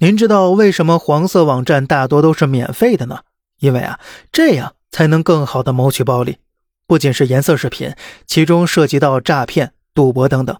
[0.00, 3.22] 您知道为什么黄色网站大多都是免费的呢？
[3.58, 3.98] 因为啊，
[4.30, 6.38] 这样才能更好的谋取暴利。
[6.86, 7.92] 不仅是颜色视频，
[8.24, 10.56] 其中涉及到诈骗、赌博等等。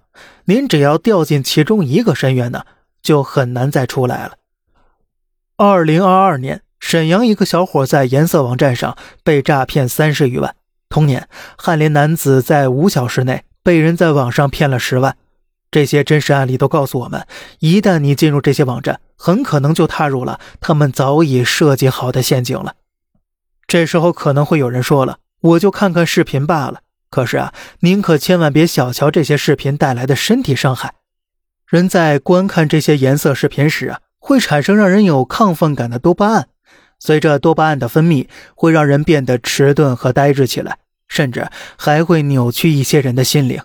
[0.47, 2.65] 您只要掉进其中一个深渊呢，
[3.01, 4.33] 就很难再出来了。
[5.57, 10.57] 二零二二年，沈阳一个小伙在颜色网站上被诈骗三十余万。
[10.89, 15.17] 同年，翰林男子在五小时内被人在网上骗了十万。
[15.71, 17.27] 这些真实案例都告诉我们，
[17.59, 22.75] 一旦你进入这些网站，很可能就踏入了他们早已设计好的陷阱了。
[23.67, 25.19] 这时候可能会有人说了。
[25.41, 26.81] 我就看看视频罢了。
[27.11, 30.95] 可是啊，您可千万别小瞧这些视频带来的身体伤害。
[31.67, 36.49] 人在观看这些颜色视频时啊，会产生让人有亢奋感的多巴胺。
[36.99, 43.61] 随着多巴胺的分泌，会让人变得迟钝和呆滞起来，甚至还会扭曲一些人的心灵。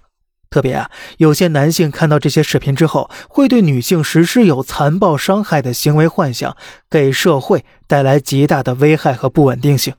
[0.53, 6.55] 特别啊，有些男性看到这些视频之后，会对女性实施有残暴伤害的行为幻想，
[6.91, 9.95] 给社会带来极大的危害和不稳定性。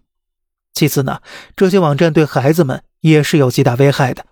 [0.72, 1.18] 其次呢，
[1.56, 4.26] 这些网站对孩子们也是有极大危害的。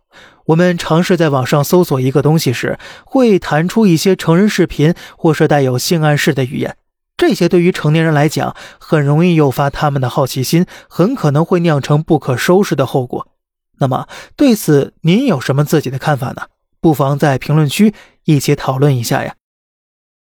[0.46, 6.76] 我们尝试在网上搜索一个东西时，会弹出一些成人视频或是带有性暗示的语言。
[7.16, 13.26] 这些对于成年人来讲，很容易诱发他们的好奇心，很可能会酿成不可收拾的后果。
[13.82, 16.46] 那么，对此您有什么自己的看法呢？
[16.80, 19.34] 不妨在评论区一起讨论一下呀。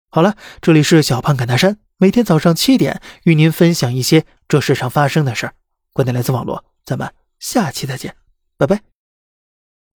[0.09, 5.53] 好了，这里是小胖侃大山，每天早上七点与您分享一些这世上发生的事儿。
[5.93, 8.15] 观点来自网络，咱们下期再见，
[8.57, 8.92] 拜拜。